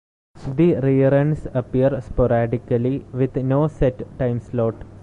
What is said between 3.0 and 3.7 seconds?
with no